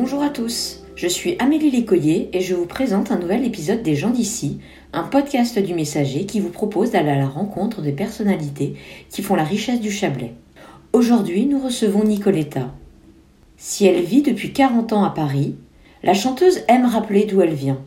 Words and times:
Bonjour 0.00 0.22
à 0.22 0.28
tous, 0.28 0.84
je 0.94 1.08
suis 1.08 1.34
Amélie 1.40 1.72
Lécoyer 1.72 2.30
et 2.32 2.40
je 2.40 2.54
vous 2.54 2.66
présente 2.66 3.10
un 3.10 3.18
nouvel 3.18 3.44
épisode 3.44 3.82
des 3.82 3.96
gens 3.96 4.10
d'ici, 4.10 4.60
un 4.92 5.02
podcast 5.02 5.58
du 5.58 5.74
messager 5.74 6.24
qui 6.24 6.38
vous 6.38 6.50
propose 6.50 6.92
d'aller 6.92 7.10
à 7.10 7.18
la 7.18 7.26
rencontre 7.26 7.82
des 7.82 7.90
personnalités 7.90 8.76
qui 9.10 9.22
font 9.22 9.34
la 9.34 9.42
richesse 9.42 9.80
du 9.80 9.90
Chablais. 9.90 10.34
Aujourd'hui, 10.92 11.46
nous 11.46 11.58
recevons 11.58 12.04
Nicoletta. 12.04 12.72
Si 13.56 13.86
elle 13.86 14.04
vit 14.04 14.22
depuis 14.22 14.52
40 14.52 14.92
ans 14.92 15.02
à 15.02 15.10
Paris, 15.10 15.56
la 16.04 16.14
chanteuse 16.14 16.60
aime 16.68 16.86
rappeler 16.86 17.24
d'où 17.24 17.42
elle 17.42 17.54
vient. 17.54 17.82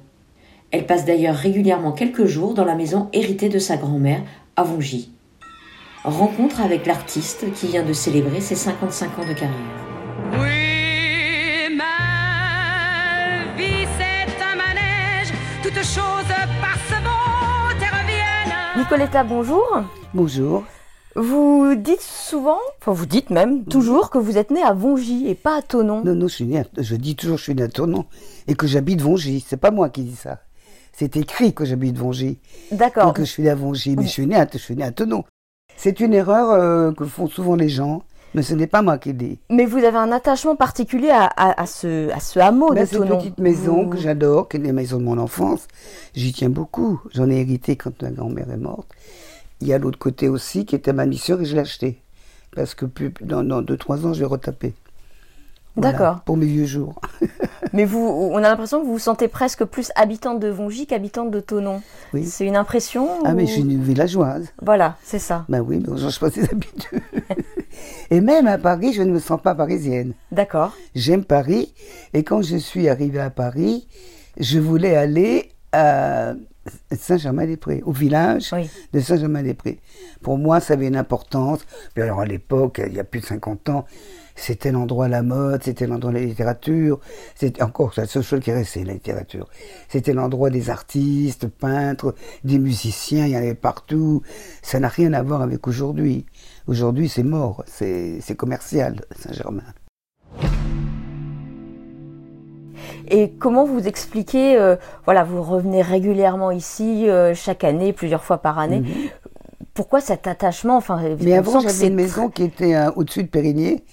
Elle 0.71 0.85
passe 0.85 1.05
d'ailleurs 1.05 1.35
régulièrement 1.35 1.93
quelques 1.93 2.25
jours 2.25 2.53
dans 2.53 2.65
la 2.65 2.75
maison 2.75 3.07
héritée 3.13 3.47
de 3.47 3.59
sa 3.59 3.77
grand-mère 3.77 4.21
à 4.57 4.63
Vongy. 4.63 5.11
Rencontre 6.03 6.59
avec 6.59 6.87
l'artiste 6.87 7.45
qui 7.53 7.67
vient 7.67 7.85
de 7.85 7.93
célébrer 7.93 8.41
ses 8.41 8.55
55 8.55 9.19
ans 9.19 9.27
de 9.29 9.33
carrière. 9.33 9.90
Nicoletta, 18.85 19.23
bonjour. 19.23 19.83
Bonjour. 20.15 20.63
Vous 21.15 21.75
dites 21.75 22.01
souvent, 22.01 22.57
enfin 22.79 22.93
vous 22.93 23.05
dites 23.05 23.29
même 23.29 23.63
toujours 23.65 24.09
que 24.09 24.17
vous 24.17 24.39
êtes 24.39 24.49
né 24.49 24.63
à 24.63 24.73
Vongy 24.73 25.27
et 25.27 25.35
pas 25.35 25.57
à 25.57 25.61
Tonon. 25.61 26.03
Non, 26.03 26.15
non, 26.15 26.27
je 26.27 26.33
suis 26.33 26.45
né 26.45 26.61
à- 26.61 26.65
je 26.81 26.95
dis 26.95 27.15
toujours 27.15 27.35
que 27.35 27.39
je 27.41 27.43
suis 27.43 27.53
né 27.55 27.61
à 27.61 27.67
Tournon 27.67 28.05
et 28.47 28.55
que 28.55 28.65
j'habite 28.65 28.99
Vongy. 29.01 29.45
C'est 29.47 29.57
pas 29.57 29.69
moi 29.69 29.89
qui 29.89 30.01
dis 30.01 30.15
ça. 30.15 30.39
C'est 30.93 31.15
écrit 31.15 31.53
que 31.53 31.63
j'habite 31.63 31.95
Vongy. 31.95 32.39
D'accord. 32.71 33.13
Que 33.13 33.23
je 33.23 33.29
suis 33.29 33.43
né 33.43 33.49
à 33.51 33.55
Vongy, 33.55 33.95
mais 33.95 34.03
je 34.05 34.09
suis 34.09 34.25
né 34.25 34.35
à, 34.35 34.47
je 34.51 34.57
suis 34.57 34.75
né 34.75 34.83
à 34.83 34.91
Tonon. 34.91 35.25
C'est 35.77 35.99
une 35.99 36.15
erreur 36.15 36.49
euh, 36.49 36.91
que 36.91 37.05
font 37.05 37.27
souvent 37.27 37.55
les 37.55 37.69
gens, 37.69 38.01
mais 38.33 38.41
ce 38.43 38.53
n'est 38.53 38.67
pas 38.67 38.81
moi 38.81 38.97
qui 38.97 39.13
dis. 39.13 39.39
Mais 39.49 39.65
vous 39.65 39.77
avez 39.79 39.97
un 39.97 40.11
attachement 40.11 40.55
particulier 40.55 41.09
à, 41.09 41.25
à- 41.25 41.61
à 41.61 41.65
ce, 41.65 42.09
à 42.11 42.19
ce 42.19 42.39
hameau 42.39 42.69
Ben, 42.73 42.81
de 42.83 42.85
cette 42.89 42.99
Tonon. 42.99 43.17
petite 43.17 43.37
maison 43.39 43.83
Vous- 43.83 43.89
que 43.89 43.97
j'adore, 43.97 44.47
qui 44.49 44.57
est 44.57 44.61
la 44.61 44.73
maison 44.73 44.97
de 44.99 45.03
mon 45.03 45.17
enfance, 45.17 45.67
j'y 46.15 46.31
tiens 46.33 46.49
beaucoup. 46.49 47.01
J'en 47.13 47.29
ai 47.29 47.37
hérité 47.41 47.75
quand 47.75 48.01
ma 48.01 48.09
grand-mère 48.11 48.49
est 48.51 48.57
morte. 48.57 48.87
Il 49.59 49.67
y 49.67 49.73
a 49.73 49.77
l'autre 49.77 49.99
côté 49.99 50.27
aussi 50.29 50.65
qui 50.65 50.75
était 50.75 50.93
ma 50.93 51.05
mission 51.05 51.39
et 51.39 51.45
je 51.45 51.53
l'ai 51.55 51.61
acheté. 51.61 52.01
Parce 52.55 52.73
que 52.75 52.85
plus, 52.85 53.13
dans, 53.21 53.43
dans 53.43 53.61
deux, 53.61 53.77
trois 53.77 54.05
ans, 54.05 54.13
je 54.13 54.19
vais 54.21 54.25
retaper. 54.25 54.73
Voilà, 55.77 55.91
D'accord. 55.93 56.19
pour 56.25 56.35
mes 56.35 56.47
vieux 56.47 56.65
jours. 56.65 56.99
Mais 57.73 57.85
vous, 57.85 57.99
on 57.99 58.35
a 58.39 58.41
l'impression 58.41 58.81
que 58.81 58.85
vous 58.85 58.93
vous 58.93 58.99
sentez 58.99 59.29
presque 59.29 59.63
plus 59.63 59.89
habitante 59.95 60.41
de 60.41 60.49
Vongy 60.49 60.85
qu'habitante 60.85 61.31
de 61.31 61.39
Tonon. 61.39 61.81
Oui. 62.13 62.25
C'est 62.25 62.45
une 62.45 62.57
impression 62.57 63.07
Ah, 63.23 63.33
mais 63.33 63.45
je 63.45 63.51
suis 63.53 63.61
une 63.61 63.81
villageoise. 63.81 64.49
Voilà, 64.61 64.97
c'est 65.01 65.19
ça. 65.19 65.45
Ben 65.47 65.61
oui, 65.61 65.79
mais 65.81 65.87
on 65.89 65.95
change 65.97 66.19
pas 66.19 66.29
ses 66.29 66.43
habitudes. 66.43 66.99
et 68.11 68.21
même 68.21 68.45
à 68.45 68.57
Paris, 68.57 68.93
je 68.93 69.01
ne 69.01 69.11
me 69.11 69.19
sens 69.19 69.41
pas 69.41 69.55
parisienne. 69.55 70.13
D'accord. 70.31 70.75
J'aime 70.93 71.23
Paris. 71.23 71.73
Et 72.13 72.23
quand 72.23 72.41
je 72.41 72.57
suis 72.57 72.89
arrivée 72.89 73.21
à 73.21 73.29
Paris, 73.29 73.87
je 74.37 74.59
voulais 74.59 74.95
aller 74.95 75.53
à 75.71 76.33
Saint-Germain-des-Prés, 76.91 77.81
au 77.85 77.91
village 77.91 78.49
Oui. 78.53 78.69
de 78.93 78.99
Saint-Germain-des-Prés. 78.99 79.79
Pour 80.21 80.37
moi, 80.37 80.59
ça 80.59 80.73
avait 80.73 80.87
une 80.87 80.97
importance. 80.97 81.61
Puis 81.93 82.03
alors 82.03 82.19
à 82.19 82.25
l'époque, 82.25 82.81
il 82.85 82.93
y 82.93 82.99
a 82.99 83.03
plus 83.03 83.21
de 83.21 83.25
50 83.25 83.69
ans, 83.69 83.85
c'était 84.35 84.71
l'endroit 84.71 85.07
de 85.07 85.11
la 85.11 85.23
mode, 85.23 85.63
c'était 85.63 85.87
l'endroit 85.87 86.11
de 86.11 86.17
la 86.17 86.25
littérature. 86.25 86.99
C'était 87.35 87.63
encore 87.63 87.93
la 87.97 88.05
seule 88.05 88.23
chose 88.23 88.39
qui 88.41 88.49
est 88.49 88.55
restée, 88.55 88.83
la 88.83 88.93
littérature. 88.93 89.47
C'était 89.87 90.13
l'endroit 90.13 90.49
des 90.49 90.69
artistes, 90.69 91.47
peintres, 91.47 92.15
des 92.43 92.59
musiciens, 92.59 93.25
il 93.25 93.31
y 93.31 93.35
en 93.35 93.39
avait 93.39 93.55
partout. 93.55 94.21
Ça 94.61 94.79
n'a 94.79 94.87
rien 94.87 95.13
à 95.13 95.23
voir 95.23 95.41
avec 95.41 95.67
aujourd'hui. 95.67 96.25
Aujourd'hui, 96.67 97.09
c'est 97.09 97.23
mort, 97.23 97.63
c'est 97.65 98.35
commercial, 98.37 99.01
Saint-Germain. 99.17 99.63
Et 103.09 103.31
comment 103.31 103.65
vous 103.65 103.87
expliquez, 103.87 104.57
euh, 104.57 104.77
voilà, 105.05 105.23
vous 105.23 105.41
revenez 105.43 105.81
régulièrement 105.81 106.51
ici, 106.51 107.09
euh, 107.09 107.33
chaque 107.33 107.63
année, 107.63 107.91
plusieurs 107.91 108.23
fois 108.23 108.37
par 108.37 108.57
année. 108.57 108.83
Pourquoi 109.73 109.99
cet 109.99 110.27
attachement? 110.27 110.77
Enfin, 110.77 111.01
Mais 111.19 111.33
avant, 111.35 111.59
j'avais 111.59 111.87
une 111.87 111.95
maison 111.95 112.29
qui 112.29 112.43
était 112.43 112.75
euh, 112.75 112.91
au-dessus 112.95 113.23
de 113.23 113.27
Périgné, 113.27 113.83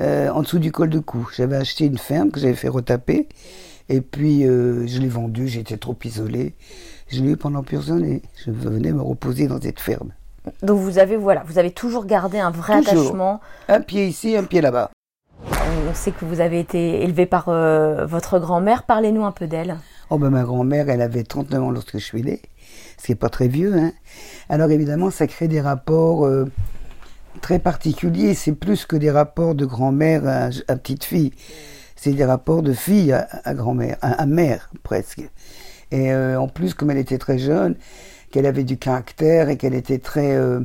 euh, 0.00 0.30
en 0.30 0.42
dessous 0.42 0.58
du 0.58 0.72
col 0.72 0.88
de 0.88 0.98
Cou. 0.98 1.28
J'avais 1.36 1.56
acheté 1.56 1.84
une 1.84 1.98
ferme 1.98 2.30
que 2.30 2.40
j'avais 2.40 2.54
fait 2.54 2.68
retaper, 2.68 3.28
et 3.90 4.00
puis 4.00 4.44
je 4.44 4.98
l'ai 4.98 5.08
vendue, 5.08 5.46
j'étais 5.46 5.76
trop 5.76 5.96
isolé. 6.04 6.54
Je 7.08 7.22
l'ai 7.22 7.32
eu 7.32 7.36
pendant 7.36 7.62
plusieurs 7.62 7.96
années. 7.96 8.22
Je 8.46 8.50
venais 8.50 8.92
me 8.92 9.02
reposer 9.02 9.46
dans 9.46 9.60
cette 9.60 9.80
ferme. 9.80 10.12
Donc 10.62 10.78
vous 10.78 10.98
avez, 10.98 11.16
voilà, 11.16 11.42
vous 11.46 11.58
avez 11.58 11.70
toujours 11.70 12.06
gardé 12.06 12.38
un 12.38 12.50
vrai 12.50 12.80
Toujours. 12.82 13.00
attachement. 13.02 13.40
Un 13.68 13.80
pied 13.80 14.06
ici, 14.06 14.36
un 14.36 14.44
pied 14.44 14.60
là-bas. 14.60 14.90
On 15.88 15.94
sait 15.94 16.12
que 16.12 16.24
vous 16.24 16.40
avez 16.40 16.60
été 16.60 17.02
élevé 17.02 17.26
par 17.26 17.48
euh, 17.48 18.06
votre 18.06 18.38
grand-mère. 18.38 18.82
Parlez-nous 18.84 19.24
un 19.24 19.32
peu 19.32 19.46
d'elle. 19.46 19.76
Oh 20.10 20.18
ben 20.18 20.30
ma 20.30 20.42
grand-mère, 20.42 20.88
elle 20.90 21.00
avait 21.02 21.22
39 21.24 21.62
ans 21.62 21.70
lorsque 21.70 21.94
je 21.98 22.04
suis 22.04 22.22
né, 22.22 22.40
ce 22.98 23.06
qui 23.06 23.12
n'est 23.12 23.16
pas 23.16 23.28
très 23.30 23.48
vieux. 23.48 23.74
Hein. 23.76 23.92
Alors 24.48 24.70
évidemment, 24.70 25.10
ça 25.10 25.26
crée 25.26 25.48
des 25.48 25.60
rapports 25.60 26.26
euh, 26.26 26.44
très 27.40 27.58
particuliers. 27.58 28.34
C'est 28.34 28.52
plus 28.52 28.84
que 28.86 28.96
des 28.96 29.10
rapports 29.10 29.54
de 29.54 29.64
grand-mère 29.64 30.26
à, 30.26 30.48
à 30.68 30.76
petite 30.76 31.04
fille. 31.04 31.32
C'est 31.96 32.12
des 32.12 32.24
rapports 32.24 32.62
de 32.62 32.72
fille 32.74 33.12
à, 33.12 33.26
à 33.44 33.54
grand-mère, 33.54 33.96
à, 34.02 34.12
à 34.12 34.26
mère 34.26 34.70
presque. 34.82 35.22
Et 35.90 36.12
euh, 36.12 36.38
en 36.40 36.48
plus, 36.48 36.74
comme 36.74 36.90
elle 36.90 36.98
était 36.98 37.18
très 37.18 37.38
jeune, 37.38 37.76
qu'elle 38.34 38.46
avait 38.46 38.64
du 38.64 38.76
caractère 38.76 39.48
et 39.48 39.56
qu'elle 39.56 39.74
était 39.74 39.98
très, 39.98 40.34
euh, 40.34 40.58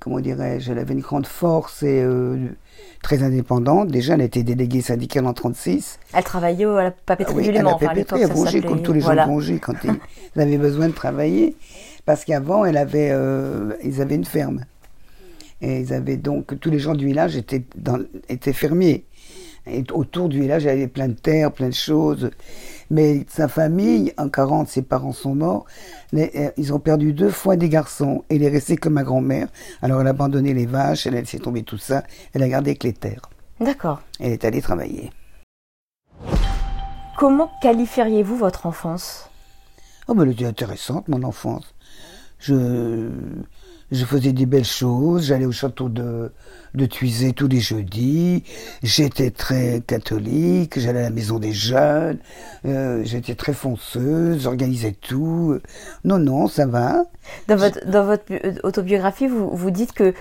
comment 0.00 0.20
dirais-je, 0.20 0.72
elle 0.72 0.78
avait 0.78 0.94
une 0.94 1.00
grande 1.00 1.26
force 1.26 1.82
et 1.82 2.02
euh, 2.02 2.46
très 3.02 3.22
indépendante. 3.22 3.88
Déjà, 3.88 4.14
elle 4.14 4.22
était 4.22 4.42
déléguée 4.42 4.80
syndicale 4.80 5.26
en 5.26 5.34
36. 5.34 5.98
Elle 6.14 6.24
travaillait 6.24 6.64
à 6.64 6.84
la 6.84 6.90
papeterie 6.90 7.34
Ah 7.34 7.36
oui, 7.36 7.42
du 7.42 7.50
à 7.50 7.52
la 7.52 7.58
Léman. 7.58 7.74
Enfin, 7.74 7.88
à 7.88 7.94
s'appelait- 8.36 8.62
comme 8.62 8.80
tous 8.80 8.94
les 8.94 9.00
gens 9.00 9.06
voilà. 9.08 9.26
de 9.26 9.30
Vongy, 9.30 9.60
quand 9.60 9.74
ils, 9.84 9.90
ils 10.34 10.40
avaient 10.40 10.56
besoin 10.56 10.88
de 10.88 10.94
travailler. 10.94 11.56
Parce 12.06 12.24
qu'avant, 12.24 12.64
elle 12.64 12.78
avait, 12.78 13.10
euh, 13.12 13.74
ils 13.84 14.00
avaient 14.00 14.14
une 14.14 14.24
ferme. 14.24 14.64
Et 15.60 15.80
ils 15.80 15.92
avaient 15.92 16.16
donc, 16.16 16.58
tous 16.58 16.70
les 16.70 16.78
gens 16.78 16.94
du 16.94 17.04
village 17.04 17.36
étaient, 17.36 17.64
dans, 17.76 18.02
étaient 18.30 18.54
fermiers. 18.54 19.04
Et 19.66 19.84
autour 19.92 20.30
du 20.30 20.40
village, 20.40 20.62
il 20.62 20.68
y 20.68 20.70
avait 20.70 20.88
plein 20.88 21.08
de 21.08 21.12
terres, 21.12 21.52
plein 21.52 21.68
de 21.68 21.74
choses. 21.74 22.30
Mais 22.92 23.24
sa 23.26 23.48
famille, 23.48 24.12
en 24.18 24.28
40, 24.28 24.68
ses 24.68 24.82
parents 24.82 25.14
sont 25.14 25.34
morts. 25.34 25.64
Euh, 26.14 26.50
ils 26.58 26.74
ont 26.74 26.78
perdu 26.78 27.14
deux 27.14 27.30
fois 27.30 27.56
des 27.56 27.70
garçons. 27.70 28.22
Et 28.28 28.36
il 28.36 28.42
est 28.42 28.50
resté 28.50 28.76
que 28.76 28.90
ma 28.90 29.02
grand-mère. 29.02 29.48
Alors 29.80 30.02
elle 30.02 30.06
a 30.08 30.10
abandonné 30.10 30.52
les 30.52 30.66
vaches, 30.66 31.06
elle 31.06 31.16
a 31.16 31.20
laissé 31.20 31.38
tomber 31.38 31.62
tout 31.62 31.78
ça. 31.78 32.04
Elle 32.34 32.42
a 32.42 32.48
gardé 32.50 32.76
que 32.76 32.86
les 32.86 32.92
terres. 32.92 33.30
D'accord. 33.60 34.02
Elle 34.20 34.32
est 34.32 34.44
allée 34.44 34.60
travailler. 34.60 35.10
Comment 37.16 37.50
qualifieriez-vous 37.62 38.36
votre 38.36 38.66
enfance? 38.66 39.30
Oh, 40.06 40.14
mais 40.14 40.24
elle 40.24 40.32
était 40.32 40.44
intéressante, 40.44 41.08
mon 41.08 41.22
enfance. 41.22 41.74
Je, 42.40 43.08
je 43.92 44.04
faisais 44.04 44.32
des 44.32 44.46
belles 44.46 44.64
choses. 44.64 45.26
J'allais 45.26 45.44
au 45.44 45.52
château 45.52 45.88
de, 45.88 46.32
de 46.74 46.86
Thuisé 46.86 47.32
tous 47.32 47.46
les 47.46 47.60
jeudis. 47.60 48.42
J'étais 48.82 49.30
très 49.30 49.82
catholique. 49.86 50.78
J'allais 50.80 51.00
à 51.00 51.02
la 51.04 51.10
maison 51.10 51.38
des 51.38 51.52
jeunes. 51.52 52.18
Euh, 52.64 53.02
J'étais 53.04 53.34
très 53.36 53.52
fonceuse. 53.52 54.42
J'organisais 54.42 54.92
tout. 54.92 55.58
Non, 56.04 56.18
non, 56.18 56.48
ça 56.48 56.66
va. 56.66 57.04
Dans 57.48 57.56
votre, 57.56 57.86
dans 57.86 58.04
votre 58.04 58.24
bi- 58.24 58.40
euh, 58.44 58.54
autobiographie, 58.64 59.28
vous, 59.28 59.50
vous 59.54 59.70
dites 59.70 59.92
que 59.92 60.14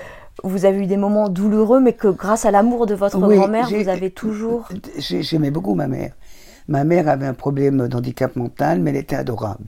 vous 0.44 0.66
avez 0.66 0.80
eu 0.80 0.86
des 0.88 0.98
moments 0.98 1.30
douloureux, 1.30 1.80
mais 1.80 1.94
que 1.94 2.08
grâce 2.08 2.46
à 2.46 2.52
l'amour 2.52 2.86
de 2.86 2.96
votre 2.96 3.18
Oui, 3.20 3.36
grand-mère, 3.38 3.70
vous 3.70 3.90
avez 3.90 4.12
toujours. 4.12 4.68
J'ai- 4.98 5.24
J'aimais 5.24 5.52
beaucoup 5.52 5.76
ma 5.76 5.88
mère. 5.88 6.14
Ma 6.72 6.86
mère 6.86 7.10
avait 7.10 7.26
un 7.26 7.34
problème 7.34 7.90
d'handicap 7.90 8.38
mental, 8.38 8.80
mais 8.80 8.92
elle 8.92 8.96
était 8.96 9.18
adorable. 9.18 9.66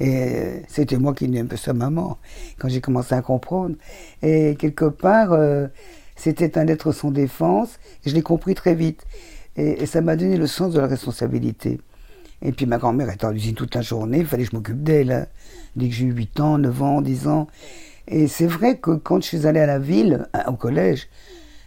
Et 0.00 0.62
c'était 0.66 0.96
moi 0.96 1.12
qui 1.12 1.28
n'aimais 1.28 1.40
un 1.44 1.46
peu 1.46 1.58
sa 1.58 1.74
maman, 1.74 2.16
quand 2.58 2.70
j'ai 2.70 2.80
commencé 2.80 3.14
à 3.14 3.20
comprendre. 3.20 3.76
Et 4.22 4.56
quelque 4.58 4.86
part, 4.86 5.34
euh, 5.34 5.66
c'était 6.16 6.56
un 6.56 6.66
être 6.66 6.90
sans 6.92 7.10
défense, 7.10 7.78
et 8.02 8.08
je 8.08 8.14
l'ai 8.14 8.22
compris 8.22 8.54
très 8.54 8.74
vite. 8.74 9.04
Et, 9.56 9.84
ça 9.84 10.00
m'a 10.00 10.16
donné 10.16 10.38
le 10.38 10.46
sens 10.46 10.72
de 10.72 10.80
la 10.80 10.86
responsabilité. 10.86 11.82
Et 12.40 12.52
puis 12.52 12.64
ma 12.64 12.78
grand-mère 12.78 13.10
était 13.10 13.26
en 13.26 13.34
usine 13.34 13.54
toute 13.54 13.74
la 13.74 13.82
journée, 13.82 14.20
il 14.20 14.26
fallait 14.26 14.44
que 14.44 14.50
je 14.52 14.56
m'occupe 14.56 14.82
d'elle. 14.82 15.12
hein. 15.12 15.26
Dès 15.76 15.88
que 15.88 15.94
j'ai 15.94 16.06
eu 16.06 16.12
8 16.12 16.40
ans, 16.40 16.56
9 16.56 16.82
ans, 16.82 17.02
10 17.02 17.28
ans. 17.28 17.46
Et 18.06 18.26
c'est 18.26 18.46
vrai 18.46 18.78
que 18.78 18.92
quand 18.92 19.20
je 19.20 19.26
suis 19.28 19.46
allé 19.46 19.60
à 19.60 19.66
la 19.66 19.78
ville, 19.78 20.26
à- 20.32 20.50
au 20.50 20.54
collège, 20.54 21.08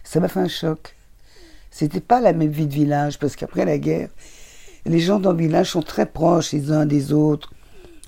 ça 0.02 0.18
m'a 0.18 0.26
fait 0.26 0.40
un 0.40 0.48
choc. 0.48 0.96
C'était 1.70 2.00
pas 2.00 2.20
la 2.20 2.32
même 2.32 2.50
vie 2.50 2.66
de 2.66 2.74
village, 2.74 3.18
parce 3.20 3.36
qu'après 3.36 3.64
la 3.64 3.78
guerre, 3.78 4.08
les 4.86 4.98
gens 5.00 5.20
dans 5.20 5.32
le 5.32 5.38
village 5.38 5.70
sont 5.70 5.82
très 5.82 6.06
proches 6.06 6.52
les 6.52 6.70
uns 6.72 6.86
des 6.86 7.12
autres. 7.12 7.52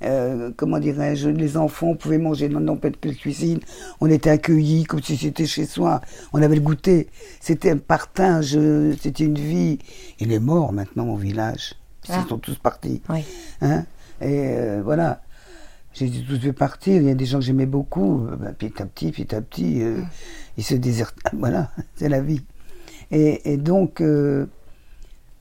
Euh, 0.03 0.50
comment 0.56 0.79
dirais-je, 0.79 1.29
les 1.31 1.56
enfants 1.56 1.94
pouvaient 1.94 2.19
manger 2.19 2.49
dans 2.49 2.61
nos 2.61 2.75
de 2.76 3.12
cuisine. 3.12 3.61
On 4.00 4.11
était 4.11 4.31
accueillis 4.31 4.85
comme 4.85 5.03
si 5.03 5.17
c'était 5.17 5.47
chez 5.47 5.65
soi. 5.67 6.00
On 6.32 6.43
avait 6.43 6.56
le 6.56 6.61
goûter. 6.61 7.09
C'était 7.41 7.71
un 7.71 7.79
partage, 7.79 8.55
euh, 8.56 8.94
c'était 9.00 9.25
une 9.25 9.38
vie. 9.38 9.79
Il 10.21 10.32
est 10.32 10.41
mort 10.41 10.73
maintenant 10.73 11.09
au 11.09 11.17
village. 11.17 11.75
Ils 12.09 12.15
Ah. 12.15 12.26
sont 12.29 12.38
tous 12.38 12.56
partis. 12.56 13.00
Oui. 13.09 13.25
Hein? 13.62 13.85
Et 14.20 14.49
euh, 14.59 14.82
voilà. 14.85 15.23
J'ai 15.94 16.09
dit 16.09 16.25
tous 16.29 16.38
fait 16.38 16.53
partir. 16.53 17.00
Il 17.00 17.06
y 17.06 17.11
a 17.11 17.15
des 17.15 17.25
gens 17.25 17.38
que 17.38 17.44
j'aimais 17.44 17.67
beaucoup. 17.67 18.27
Ben, 18.38 18.53
petit 18.53 18.82
à 18.82 18.87
petit, 18.87 19.12
petit 19.12 19.32
à 19.35 19.41
petit, 19.41 19.81
euh, 19.81 20.00
ils 20.59 20.65
se 20.65 20.75
désertent. 20.75 21.17
Voilà, 21.32 21.70
c'est 21.94 22.09
la 22.09 22.20
vie. 22.20 22.43
Et, 23.11 23.53
et 23.53 23.56
donc, 23.56 24.00
euh, 24.00 24.47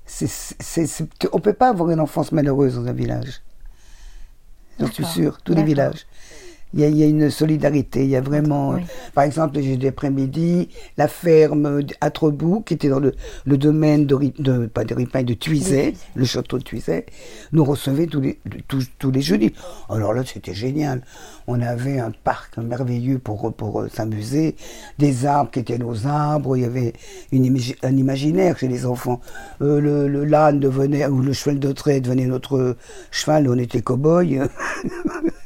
c'est, 0.05 0.27
c'est- 0.27 0.85
c'est- 0.87 1.07
on 1.31 1.39
peut 1.39 1.53
pas 1.53 1.69
avoir 1.69 1.89
une 1.91 1.99
enfance 1.99 2.31
malheureuse 2.31 2.75
dans 2.75 2.85
un 2.87 2.93
village. 2.93 3.41
J'en 4.79 4.87
suis 4.91 5.05
sûr, 5.05 5.41
tous 5.43 5.53
les 5.53 5.63
villages. 5.63 6.05
Il 6.73 6.79
y, 6.79 6.83
a, 6.83 6.87
il 6.87 6.97
y 6.97 7.03
a 7.03 7.05
une 7.05 7.29
solidarité, 7.29 8.03
il 8.03 8.09
y 8.09 8.15
a 8.15 8.21
vraiment... 8.21 8.71
Oui. 8.71 8.81
Par 9.13 9.23
exemple, 9.23 9.59
j'ai 9.61 9.77
d'après-midi, 9.77 10.69
la 10.97 11.07
ferme 11.07 11.81
à 12.01 12.09
Trebout, 12.09 12.61
qui 12.65 12.73
était 12.73 12.89
dans 12.89 12.99
le, 12.99 13.13
le 13.45 13.57
domaine 13.57 14.07
de, 14.07 14.17
de, 14.39 14.65
pas 14.65 14.83
de 14.83 14.95
Ripaille, 14.95 15.25
de 15.25 15.35
Tuizet. 15.35 15.93
le 16.15 16.25
château 16.25 16.57
de 16.57 16.63
Tuizet, 16.63 17.05
nous 17.51 17.63
recevait 17.63 18.07
tous 18.07 18.21
les, 18.21 18.39
tous, 18.67 18.87
tous 18.97 19.11
les 19.11 19.21
jeudis. 19.21 19.53
Alors 19.87 20.13
là, 20.13 20.23
c'était 20.25 20.55
génial. 20.55 21.03
On 21.45 21.61
avait 21.61 21.99
un 21.99 22.11
parc 22.23 22.57
merveilleux 22.57 23.19
pour, 23.19 23.53
pour 23.53 23.81
euh, 23.81 23.89
s'amuser, 23.89 24.55
des 24.97 25.25
arbres 25.25 25.51
qui 25.51 25.59
étaient 25.59 25.77
nos 25.77 26.07
arbres, 26.07 26.57
il 26.57 26.61
y 26.61 26.65
avait 26.65 26.93
une 27.31 27.55
un 27.83 27.97
imaginaire 27.97 28.57
chez 28.57 28.67
les 28.67 28.85
enfants. 28.85 29.21
Euh, 29.61 29.79
le, 29.79 30.07
le 30.07 30.25
l'âne 30.25 30.59
devenait, 30.59 31.05
ou 31.05 31.21
le 31.21 31.33
cheval 31.33 31.59
de 31.59 31.71
trait 31.71 32.01
devenait 32.01 32.25
notre 32.25 32.77
cheval, 33.11 33.47
on 33.47 33.57
était 33.57 33.81
cow-boy. 33.81 34.41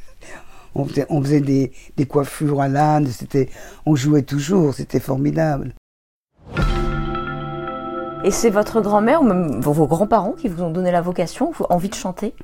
On 0.74 0.84
faisait, 0.84 1.06
on 1.08 1.22
faisait 1.22 1.40
des, 1.40 1.72
des 1.96 2.06
coiffures 2.06 2.60
à 2.60 2.68
l'âne, 2.68 3.06
c'était, 3.06 3.48
on 3.86 3.94
jouait 3.96 4.22
toujours, 4.22 4.74
c'était 4.74 5.00
formidable. 5.00 5.74
Et 8.24 8.30
c'est 8.30 8.50
votre 8.50 8.80
grand-mère 8.80 9.22
ou 9.22 9.24
même 9.24 9.60
vos 9.60 9.86
grands-parents 9.86 10.32
qui 10.32 10.48
vous 10.48 10.62
ont 10.62 10.70
donné 10.70 10.90
la 10.90 11.00
vocation, 11.00 11.52
envie 11.70 11.88
de 11.88 11.94
chanter? 11.94 12.34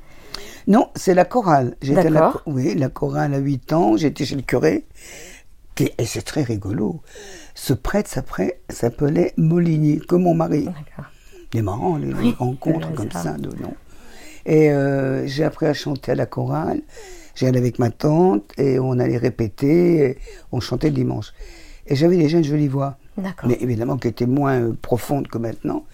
Non, 0.67 0.89
c'est 0.95 1.13
la 1.13 1.25
chorale. 1.25 1.75
J'étais 1.81 2.09
la, 2.09 2.33
oui, 2.45 2.75
la 2.75 2.89
chorale 2.89 3.33
à 3.33 3.37
8 3.37 3.73
ans, 3.73 3.97
j'étais 3.97 4.25
chez 4.25 4.35
le 4.35 4.41
curé. 4.41 4.85
Qui, 5.75 5.91
et 5.97 6.05
c'est 6.05 6.21
très 6.21 6.43
rigolo. 6.43 7.01
Ce 7.53 7.73
prêtre 7.73 8.09
s'appelait, 8.09 9.33
Molinier, 9.37 9.99
comme 9.99 10.23
mon 10.23 10.33
mari. 10.33 10.63
D'accord. 10.65 11.11
C'est 11.53 11.61
marrant, 11.61 11.97
les, 11.97 12.13
Oui, 12.13 12.35
rencontres 12.39 12.93
comme 12.93 13.11
ça. 13.11 13.33
de 13.33 13.49
nom. 13.61 13.73
Et 14.45 14.71
euh, 14.71 15.27
j'ai 15.27 15.43
appris 15.43 15.65
à 15.65 15.73
chanter 15.73 16.13
à 16.13 16.15
la 16.15 16.25
chorale. 16.25 16.81
J'y 17.35 17.45
allais 17.45 17.59
avec 17.59 17.79
ma 17.79 17.91
tante 17.91 18.51
et 18.57 18.79
on 18.79 18.97
allait 18.99 19.17
répéter. 19.17 20.09
et 20.09 20.17
on 20.51 20.59
chantait 20.59 20.89
le 20.89 20.95
dimanche. 20.95 21.33
Et 21.87 21.95
j'avais 21.95 22.17
déjà 22.17 22.37
une 22.37 22.43
jolie 22.43 22.67
voix. 22.67 22.97
Mais 23.45 23.57
évidemment 23.61 23.97
qui 23.97 24.07
était 24.07 24.25
moins 24.25 24.59
euh, 24.59 24.73
profonde 24.81 25.27
que 25.27 25.37
maintenant. 25.37 25.85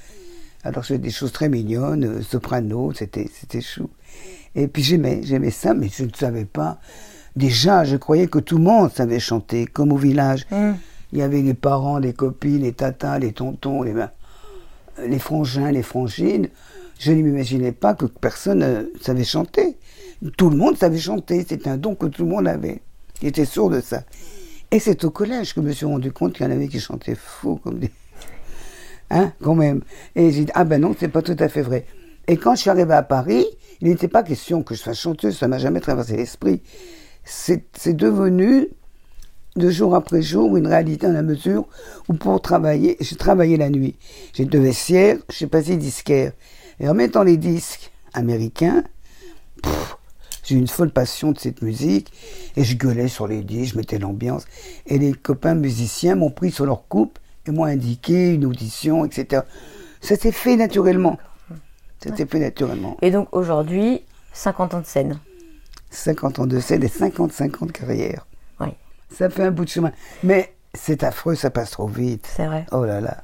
Alors 0.63 0.85
faisais 0.85 0.99
des 0.99 1.09
choses 1.09 1.31
très 1.31 1.49
mignonnes, 1.49 2.05
euh, 2.05 2.21
soprano, 2.21 2.93
c'était 2.93 3.29
c'était 3.31 3.61
chou. 3.61 3.89
Et 4.55 4.67
puis 4.67 4.83
j'aimais, 4.83 5.21
j'aimais 5.23 5.51
ça, 5.51 5.73
mais 5.73 5.89
je 5.89 6.03
ne 6.03 6.13
savais 6.13 6.45
pas. 6.45 6.79
Déjà, 7.35 7.83
je 7.85 7.95
croyais 7.95 8.27
que 8.27 8.39
tout 8.39 8.57
le 8.57 8.63
monde 8.63 8.91
savait 8.91 9.19
chanter, 9.19 9.65
comme 9.65 9.91
au 9.91 9.97
village. 9.97 10.45
Hmm. 10.51 10.73
Il 11.13 11.19
y 11.19 11.21
avait 11.21 11.41
les 11.41 11.53
parents, 11.53 11.97
les 11.97 12.13
copines, 12.13 12.61
les 12.61 12.73
tatas, 12.73 13.19
les 13.19 13.31
tontons, 13.31 13.83
les, 13.83 13.93
les 15.05 15.19
frangins, 15.19 15.71
les 15.71 15.83
frangines. 15.83 16.49
Je 16.99 17.11
ne 17.11 17.21
m'imaginais 17.21 17.71
pas 17.71 17.93
que 17.93 18.05
personne 18.05 18.63
euh, 18.63 18.83
savait 19.01 19.23
chanter. 19.23 19.77
Tout 20.37 20.49
le 20.49 20.57
monde 20.57 20.77
savait 20.77 20.99
chanter, 20.99 21.45
c'était 21.47 21.69
un 21.69 21.77
don 21.77 21.95
que 21.95 22.05
tout 22.05 22.23
le 22.23 22.29
monde 22.29 22.47
avait. 22.47 22.81
J'étais 23.21 23.45
sûr 23.45 23.69
de 23.69 23.81
ça. 23.81 24.03
Et 24.71 24.79
c'est 24.79 25.03
au 25.03 25.09
collège 25.09 25.53
que 25.53 25.61
je 25.61 25.67
me 25.67 25.71
suis 25.71 25.85
rendu 25.85 26.11
compte 26.11 26.33
qu'il 26.33 26.45
y 26.45 26.49
en 26.49 26.51
avait 26.51 26.67
qui 26.67 26.79
chantaient 26.79 27.15
faux 27.15 27.57
comme 27.57 27.79
des... 27.79 27.91
Hein, 29.09 29.33
quand 29.43 29.55
même. 29.55 29.81
Et 30.15 30.31
j'ai 30.31 30.45
dit, 30.45 30.51
ah 30.55 30.63
ben 30.63 30.79
non, 30.79 30.95
c'est 30.97 31.09
pas 31.09 31.21
tout 31.21 31.35
à 31.39 31.49
fait 31.49 31.61
vrai. 31.61 31.85
Et 32.27 32.37
quand 32.37 32.55
je 32.55 32.61
suis 32.61 32.69
arrivé 32.69 32.93
à 32.93 33.03
Paris, 33.03 33.45
il 33.81 33.89
n'était 33.89 34.07
pas 34.07 34.23
question 34.23 34.63
que 34.63 34.75
je 34.75 34.79
sois 34.79 34.93
chanteuse, 34.93 35.37
ça 35.37 35.47
m'a 35.47 35.57
jamais 35.57 35.81
traversé 35.81 36.15
l'esprit. 36.15 36.61
C'est 37.23 37.93
devenu, 37.93 38.69
de 39.57 39.69
jour 39.69 39.95
après 39.95 40.21
jour, 40.21 40.55
une 40.55 40.67
réalité 40.67 41.07
dans 41.07 41.13
la 41.13 41.23
mesure 41.23 41.67
où 42.07 42.13
pour 42.13 42.41
travailler, 42.41 42.95
j'ai 43.01 43.15
travaillé 43.17 43.57
la 43.57 43.69
nuit. 43.69 43.97
J'ai 44.33 44.45
deux 44.45 44.59
vestiaires, 44.59 45.17
suis 45.29 45.47
passé 45.47 45.75
disquaire. 45.75 46.31
Et 46.79 46.87
en 46.87 46.93
mettant 46.93 47.23
les 47.23 47.37
disques 47.37 47.91
américains, 48.13 48.83
j'ai 50.51 50.57
eu 50.57 50.59
une 50.59 50.67
folle 50.67 50.91
passion 50.91 51.31
de 51.31 51.39
cette 51.39 51.61
musique 51.61 52.11
et 52.57 52.65
je 52.65 52.75
gueulais 52.75 53.07
sur 53.07 53.25
les 53.25 53.41
disques, 53.41 53.73
je 53.73 53.77
mettais 53.77 53.99
l'ambiance. 53.99 54.43
Et 54.85 54.97
les 54.99 55.13
copains 55.13 55.55
musiciens 55.55 56.15
m'ont 56.15 56.29
pris 56.29 56.51
sur 56.51 56.65
leur 56.65 56.87
coupe 56.89 57.19
et 57.47 57.51
m'ont 57.51 57.63
indiqué 57.63 58.33
une 58.33 58.43
audition, 58.45 59.05
etc. 59.05 59.43
Ça 60.01 60.17
s'est 60.17 60.33
fait 60.33 60.57
naturellement. 60.57 61.17
Ça 62.03 62.13
s'est 62.15 62.25
fait 62.25 62.39
naturellement. 62.39 62.97
Et 63.01 63.11
donc 63.11 63.29
aujourd'hui, 63.31 64.01
50 64.33 64.73
ans 64.73 64.81
de 64.81 64.85
scène. 64.85 65.19
50 65.89 66.39
ans 66.39 66.47
de 66.47 66.59
scène 66.59 66.83
et 66.83 66.89
55 66.89 67.61
ans 67.61 67.65
de 67.65 67.71
carrière. 67.71 68.27
Oui, 68.59 68.67
Ça 69.09 69.29
fait 69.29 69.43
un 69.43 69.51
bout 69.51 69.63
de 69.63 69.69
chemin. 69.69 69.91
Mais 70.21 70.53
c'est 70.73 71.03
affreux, 71.03 71.35
ça 71.35 71.49
passe 71.49 71.71
trop 71.71 71.87
vite. 71.87 72.27
c'est 72.35 72.45
vrai. 72.45 72.65
Oh 72.73 72.83
là 72.83 72.99
là. 72.99 73.23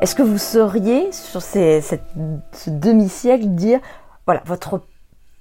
Est-ce 0.00 0.14
que 0.14 0.22
vous 0.22 0.38
sauriez, 0.38 1.10
sur 1.12 1.42
ces, 1.42 1.80
cette- 1.80 2.02
ce 2.52 2.70
demi-siècle, 2.70 3.46
dire, 3.48 3.80
voilà, 4.26 4.42
votre 4.46 4.82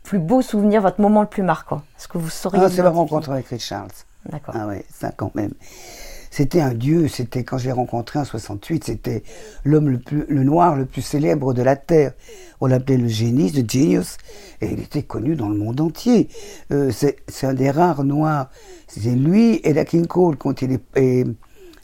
plus 0.04 0.20
beau 0.20 0.42
souvenir, 0.42 0.82
votre 0.82 1.02
moment 1.02 1.22
le 1.22 1.28
plus 1.28 1.44
marquant? 1.44 1.82
Est-ce 1.98 2.08
que 2.08 2.18
vous 2.18 2.30
sauriez 2.30 2.62
Ah, 2.64 2.70
c'est 2.70 2.84
ma 2.84 2.90
rencontre 2.90 3.32
avec 3.32 3.48
Ray 3.48 3.60
Charles. 3.60 3.90
D'accord. 4.30 4.56
Ah 4.58 4.68
ouais, 4.68 4.86
ça 4.94 5.12
quand 5.16 5.34
même. 5.36 5.52
C'était 6.32 6.62
un 6.62 6.74
dieu, 6.74 7.08
c'était 7.10 7.44
quand 7.44 7.60
je 7.60 7.66
l'ai 7.66 7.72
rencontré 7.72 8.18
en 8.18 8.26
68, 8.26 8.86
c'était 8.86 9.22
l'homme 9.64 9.90
le 9.90 10.00
plus, 10.00 10.26
le 10.28 10.44
noir 10.44 10.76
le 10.76 10.86
plus 10.86 11.04
célèbre 11.04 11.54
de 11.54 11.62
la 11.62 11.76
Terre. 11.76 12.14
On 12.60 12.66
l'appelait 12.66 12.98
le 12.98 13.08
génie, 13.08 13.52
le 13.52 13.64
genius, 13.68 14.18
et 14.60 14.66
il 14.72 14.80
était 14.80 15.04
connu 15.04 15.36
dans 15.36 15.48
le 15.50 15.56
monde 15.58 15.80
entier. 15.80 16.30
Euh, 16.72 16.90
c'est 16.92 17.18
un 17.46 17.54
des 17.54 17.70
rares 17.70 18.04
noirs. 18.04 18.50
C'est 18.88 19.12
lui 19.12 19.58
et 19.64 19.74
la 19.74 19.86
King 19.86 20.08
Cole 20.08 20.36
été 20.52 20.66
les, 20.66 20.80
et 20.96 21.24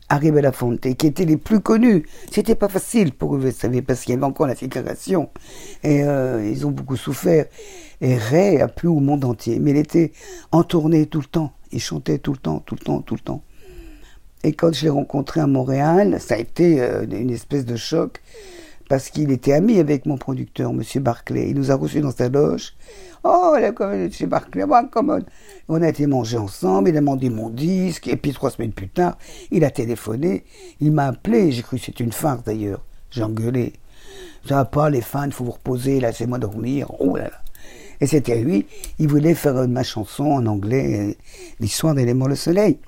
Harry 0.10 0.32
Belafonte, 0.32 0.96
qui 0.96 1.08
étaient 1.08 1.26
les 1.26 1.38
plus 1.38 1.60
connus. 1.60 2.06
C'était 2.32 2.56
pas 2.56 2.68
facile 2.68 3.14
pour 3.14 3.36
eux, 3.36 3.40
vous 3.40 3.52
savez, 3.52 3.82
parce 3.82 4.02
qu'il 4.02 4.16
y 4.16 4.18
avait 4.18 4.26
encore 4.26 4.48
la 4.48 4.56
ségrégation. 4.56 5.30
Et 5.84 6.04
euh, 6.04 6.48
ils 6.50 6.66
ont 6.66 6.72
beaucoup 6.72 6.98
souffert. 6.98 7.46
Et 8.02 8.18
Ray 8.18 8.60
a 8.60 8.68
plu 8.68 8.88
au 8.88 9.00
monde 9.00 9.24
entier. 9.24 9.60
Mais 9.60 9.72
il 9.72 9.78
était 9.78 10.12
en 10.52 10.64
tournée 10.64 11.06
tout 11.06 11.20
le 11.20 11.28
temps. 11.28 11.54
Il 11.72 11.80
chantait 11.80 12.18
tout 12.18 12.32
le 12.32 12.40
temps, 12.40 12.60
tout 12.60 12.76
le 12.76 12.84
temps, 12.84 13.02
tout 13.02 13.16
le 13.16 13.22
temps. 13.22 13.44
Et 14.44 14.54
quand 14.54 14.74
je 14.74 14.84
l'ai 14.84 14.90
rencontré 14.90 15.42
à 15.42 15.48
Montréal, 15.48 16.18
ça 16.20 16.36
a 16.36 16.38
été 16.38 16.82
euh, 16.82 17.06
une 17.06 17.30
espèce 17.30 17.66
de 17.66 17.76
choc 17.76 18.22
parce 18.90 19.12
qu'il 19.12 19.32
était 19.32 19.54
ami 19.54 19.80
avec 19.80 20.08
mon 20.08 20.18
producteur, 20.18 20.74
Monsieur 20.74 21.00
Barclay. 21.00 21.50
Il 21.50 21.56
nous 21.56 21.72
a 21.72 21.76
reçus 21.76 22.02
dans 22.02 22.12
sa 22.12 22.28
loge. 22.30 22.74
Oh, 23.24 23.58
la 23.60 23.74
commune 23.74 24.10
chez 24.12 24.28
Barclay, 24.28 24.64
welcome. 24.64 25.26
On 25.68 25.82
a 25.82 25.90
été 25.90 26.08
manger 26.08 26.38
ensemble, 26.38 26.88
il 26.88 26.96
a 26.96 27.02
demandé 27.02 27.30
mon 27.30 27.50
disque, 27.50 28.08
et 28.08 28.16
puis 28.16 28.32
trois 28.32 28.50
semaines 28.50 28.72
plus 28.72 28.88
tard, 28.88 29.18
il 29.52 29.66
a 29.66 29.72
téléphoné, 29.72 30.46
il 30.80 30.94
m'a 30.94 31.08
appelé, 31.08 31.52
j'ai 31.52 31.62
cru 31.62 31.78
que 31.78 31.84
c'était 31.84 32.06
une 32.06 32.14
farce 32.14 32.44
d'ailleurs. 32.46 32.86
J'ai 33.12 33.24
engueulé. 33.24 33.74
Ça 34.48 34.56
va 34.56 34.66
pas, 34.66 34.90
les 34.90 35.02
fans, 35.02 35.26
il 35.26 35.34
faut 35.34 35.44
vous 35.44 35.52
reposer, 35.52 36.00
laissez-moi 36.00 36.38
dormir. 36.38 36.92
Oh 37.00 37.18
là 37.18 37.26
là. 37.26 37.42
Et 38.00 38.08
c'était 38.08 38.42
lui, 38.42 38.66
il 39.00 39.10
voulait 39.10 39.36
faire 39.36 39.68
ma 39.68 39.84
chanson 39.84 40.24
en 40.24 40.46
anglais, 40.46 41.10
euh, 41.10 41.14
l'histoire 41.60 41.96
d'élément 41.96 42.28
le 42.28 42.36
soleil. 42.36 42.80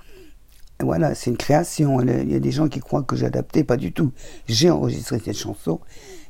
Voilà, 0.80 1.14
c'est 1.14 1.30
une 1.30 1.38
création. 1.38 2.00
Il 2.02 2.32
y 2.32 2.36
a 2.36 2.40
des 2.40 2.52
gens 2.52 2.70
qui 2.70 2.80
croient 2.80 3.04
que 3.04 3.18
j'ai 3.18 3.26
adapté, 3.26 3.66
pas 3.66 3.78
du 3.78 3.92
tout. 3.92 4.14
J'ai 4.48 4.70
enregistré 4.70 5.20
cette 5.24 5.38
chanson 5.38 5.82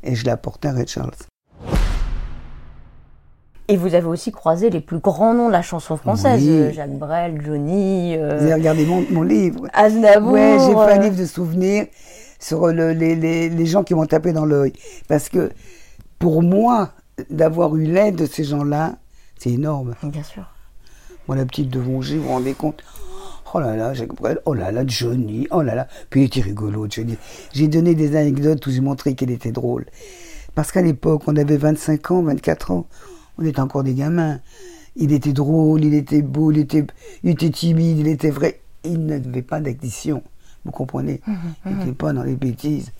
et 0.03 0.15
je 0.15 0.25
l'ai 0.25 0.31
apportée 0.31 0.69
à 0.69 0.73
Red 0.73 0.89
Charles. 0.89 1.13
Et 3.67 3.77
vous 3.77 3.93
avez 3.95 4.07
aussi 4.07 4.31
croisé 4.31 4.69
les 4.69 4.81
plus 4.81 4.99
grands 4.99 5.33
noms 5.33 5.47
de 5.47 5.51
la 5.53 5.61
chanson 5.61 5.95
française. 5.97 6.41
Oui. 6.43 6.49
euh, 6.49 6.71
Jacques 6.73 6.97
Brel, 6.97 7.41
Johnny, 7.45 8.15
euh, 8.17 8.37
Vous 8.37 8.43
avez 8.45 8.55
regardé 8.55 8.85
mon, 8.85 9.05
mon 9.11 9.21
livre 9.21 9.67
Aznavour. 9.73 10.33
Ouais, 10.33 10.57
j'ai 10.59 10.71
fait 10.73 10.93
un 10.93 10.99
euh, 10.99 11.03
livre 11.03 11.15
de 11.15 11.25
souvenirs 11.25 11.85
sur 12.39 12.67
le- 12.67 12.91
les, 12.91 13.15
les- 13.15 13.49
les 13.49 13.65
gens 13.65 13.83
qui 13.83 13.93
m'ont 13.93 14.05
tapé 14.05 14.33
dans 14.33 14.45
l'œil. 14.45 14.73
Parce 15.07 15.29
que 15.29 15.51
pour 16.19 16.41
moi, 16.43 16.89
d'avoir 17.29 17.75
eu 17.77 17.85
l'aide 17.85 18.15
de 18.15 18.25
ces 18.25 18.43
gens-là, 18.43 18.95
c'est 19.37 19.51
énorme. 19.51 19.95
Bien 20.03 20.23
sûr. 20.23 20.43
Moi, 21.27 21.37
la 21.37 21.45
petite 21.45 21.69
de 21.69 21.79
Vongé, 21.79 22.17
vous 22.17 22.23
vous 22.23 22.29
rendez 22.29 22.53
compte? 22.53 22.83
Oh 23.53 23.59
là 23.59 23.75
là, 23.75 23.93
Jacques 23.93 24.15
Brel, 24.15 24.39
oh 24.45 24.53
là 24.53 24.71
là, 24.71 24.83
Johnny, 24.87 25.47
oh 25.51 25.61
là 25.61 25.75
là. 25.75 25.87
Puis 26.09 26.21
il 26.21 26.25
était 26.25 26.41
rigolo, 26.41 26.87
Johnny. 26.89 27.17
J'ai 27.53 27.67
donné 27.67 27.95
des 27.95 28.15
anecdotes 28.15 28.65
où 28.65 28.71
j'ai 28.71 28.79
montré 28.81 29.13
qu'il 29.13 29.29
était 29.29 29.51
drôle. 29.51 29.85
Parce 30.55 30.71
qu'à 30.71 30.81
l'époque, 30.81 31.23
on 31.27 31.35
avait 31.35 31.57
25 31.57 32.11
ans, 32.11 32.21
24 32.23 32.71
ans. 32.71 32.87
On 33.37 33.45
était 33.45 33.59
encore 33.59 33.83
des 33.83 33.93
gamins. 33.93 34.39
Il 34.95 35.13
était 35.13 35.33
drôle, 35.33 35.83
il 35.85 35.93
était 35.93 36.21
beau, 36.21 36.51
il 36.51 36.59
était, 36.59 36.85
il 37.23 37.29
était 37.29 37.49
timide, 37.49 37.99
il 37.99 38.07
était 38.07 38.29
vrai. 38.29 38.59
Il 38.83 39.05
n'avait 39.05 39.41
pas 39.41 39.59
d'addiction. 39.61 40.21
Vous 40.65 40.71
comprenez? 40.71 41.21
Il 41.65 41.75
n'était 41.75 41.93
pas 41.93 42.13
dans 42.13 42.23
les 42.23 42.35
bêtises 42.35 42.91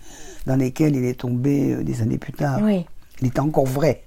dans 0.46 0.56
lesquelles 0.56 0.96
il 0.96 1.04
est 1.04 1.20
tombé 1.20 1.72
euh, 1.72 1.84
des 1.84 2.02
années 2.02 2.18
plus 2.18 2.32
tard. 2.32 2.60
Oui. 2.62 2.84
Il 3.20 3.28
était 3.28 3.40
encore 3.40 3.66
vrai. 3.66 4.02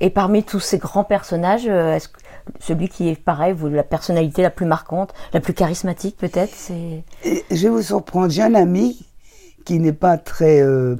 Et 0.00 0.10
parmi 0.10 0.42
tous 0.42 0.60
ces 0.60 0.78
grands 0.78 1.04
personnages, 1.04 1.66
euh, 1.66 1.94
est-ce 1.94 2.08
que 2.08 2.18
celui 2.60 2.88
qui 2.88 3.08
est 3.08 3.20
pareil, 3.20 3.52
vous, 3.52 3.68
la 3.68 3.82
personnalité 3.82 4.42
la 4.42 4.50
plus 4.50 4.66
marquante, 4.66 5.12
la 5.32 5.40
plus 5.40 5.52
charismatique 5.52 6.16
peut-être, 6.16 6.54
c'est 6.54 7.02
je 7.24 7.62
vais 7.62 7.68
vous 7.68 7.82
surprendre, 7.82 8.30
j'ai 8.30 8.42
un 8.42 8.54
ami 8.54 9.04
qui 9.64 9.78
n'est 9.78 9.92
pas 9.92 10.16
très 10.16 10.60
euh, 10.62 10.96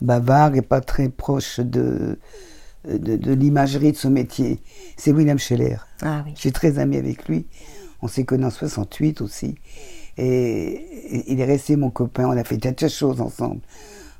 bavard 0.00 0.54
et 0.54 0.62
pas 0.62 0.80
très 0.80 1.08
proche 1.08 1.60
de, 1.60 2.18
de, 2.88 3.16
de 3.16 3.32
l'imagerie 3.32 3.92
de 3.92 3.96
ce 3.96 4.08
métier. 4.08 4.58
C'est 4.96 5.12
William 5.12 5.38
Scheller. 5.38 5.76
ah 6.02 6.22
oui. 6.26 6.32
Je 6.34 6.40
suis 6.40 6.52
très 6.52 6.78
ami 6.78 6.96
avec 6.96 7.28
lui. 7.28 7.46
On 8.02 8.08
s'est 8.08 8.24
connus 8.24 8.46
en 8.46 8.50
68 8.50 9.20
aussi. 9.20 9.54
Et 10.18 11.24
il 11.28 11.40
est 11.40 11.44
resté 11.44 11.76
mon 11.76 11.90
copain, 11.90 12.26
on 12.26 12.36
a 12.36 12.44
fait 12.44 12.58
tas 12.58 12.72
de 12.72 12.88
choses 12.88 13.20
ensemble. 13.20 13.60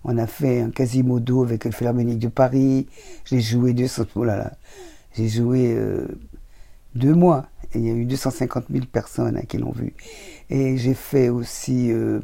On 0.04 0.16
a 0.18 0.26
fait 0.26 0.60
un 0.60 0.70
Quasimodo 0.70 1.42
avec 1.42 1.64
le 1.64 1.70
Philharmonique 1.70 2.18
de 2.18 2.28
Paris. 2.28 2.86
J'ai 3.24 3.40
joué 3.40 3.72
deux, 3.72 3.86
oh 4.14 4.24
là 4.24 4.36
là, 4.36 4.52
j'ai 5.14 5.28
joué 5.28 5.74
euh, 5.74 6.06
deux 6.94 7.14
mois. 7.14 7.46
Et 7.74 7.78
il 7.78 7.84
y 7.86 7.90
a 7.90 7.94
eu 7.94 8.04
250 8.04 8.64
000 8.70 8.86
personnes 8.86 9.36
hein, 9.36 9.44
qui 9.46 9.58
l'ont 9.58 9.72
vu. 9.72 9.94
Et 10.50 10.76
j'ai 10.76 10.94
fait 10.94 11.28
aussi 11.28 11.90
euh, 11.92 12.20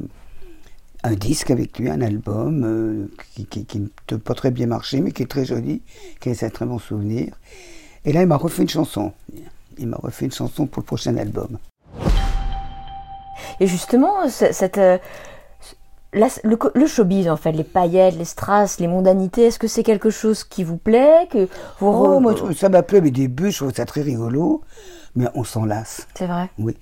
un 1.03 1.13
disque 1.13 1.51
avec 1.51 1.79
lui, 1.79 1.89
un 1.89 2.01
album 2.01 2.63
euh, 2.63 3.43
qui, 3.49 3.65
n'a 4.11 4.17
pas 4.17 4.33
très 4.33 4.51
bien 4.51 4.67
marché, 4.67 5.01
mais 5.01 5.11
qui 5.11 5.23
est 5.23 5.27
très 5.27 5.45
joli, 5.45 5.81
qui 6.19 6.29
est 6.29 6.43
un 6.43 6.49
très 6.49 6.65
bon 6.65 6.79
souvenir. 6.79 7.33
Et 8.05 8.13
là, 8.13 8.21
il 8.21 8.27
m'a 8.27 8.37
refait 8.37 8.63
une 8.63 8.69
chanson. 8.69 9.13
Il 9.77 9.87
m'a 9.87 9.97
refait 9.97 10.25
une 10.25 10.31
chanson 10.31 10.65
pour 10.67 10.81
le 10.81 10.85
prochain 10.85 11.15
album. 11.17 11.57
Et 13.59 13.67
justement, 13.67 14.29
cette, 14.29 14.79
le, 16.11 16.87
showbiz, 16.87 17.29
en 17.29 17.37
fait, 17.37 17.51
les 17.51 17.63
paillettes, 17.63 18.17
les 18.17 18.25
strass, 18.25 18.79
les 18.79 18.87
mondanités, 18.87 19.45
est-ce 19.45 19.59
que 19.59 19.67
c'est 19.67 19.83
quelque 19.83 20.09
chose 20.09 20.43
qui 20.43 20.63
vous 20.63 20.77
plaît 20.77 21.27
que 21.29 21.47
vous 21.79 21.87
oh, 21.87 22.19
moi, 22.19 22.35
ça 22.55 22.69
m'a 22.69 22.83
plu 22.83 22.97
au 22.97 23.01
début, 23.01 23.51
je 23.51 23.57
trouve 23.57 23.73
ça 23.73 23.85
très 23.85 24.01
rigolo, 24.01 24.61
mais 25.15 25.27
on 25.35 25.43
s'en 25.43 25.65
lasse. 25.65 26.07
C'est 26.15 26.27
vrai 26.27 26.49
Oui. 26.57 26.77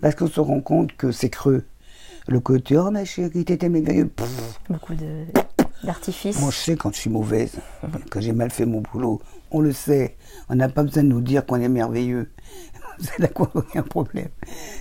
Parce 0.00 0.14
qu'on 0.14 0.26
se 0.26 0.40
rend 0.40 0.60
compte 0.60 0.96
que 0.96 1.12
c'est 1.12 1.30
creux. 1.30 1.64
Le 2.28 2.40
côté, 2.40 2.76
oh 2.76 2.90
ma 2.90 3.04
chérie, 3.04 3.44
t'étais 3.44 3.68
merveilleux. 3.68 4.10
Beaucoup 4.68 4.94
d'artifices. 5.82 6.40
Moi, 6.40 6.50
je 6.50 6.56
sais 6.56 6.76
quand 6.76 6.92
je 6.94 6.98
suis 6.98 7.10
mauvaise, 7.10 7.56
que 8.10 8.20
j'ai 8.20 8.32
mal 8.32 8.50
fait 8.50 8.66
mon 8.66 8.80
boulot. 8.80 9.20
On 9.50 9.60
le 9.60 9.72
sait. 9.72 10.16
On 10.48 10.54
n'a 10.54 10.68
pas 10.68 10.82
besoin 10.84 11.02
de 11.02 11.08
nous 11.08 11.20
dire 11.20 11.44
qu'on 11.44 11.60
est 11.60 11.68
merveilleux 11.68 12.28
c'est 12.98 13.18
là 13.18 13.28
qu'on 13.28 13.44
a 13.44 13.64
un 13.74 13.82
problème. 13.82 14.28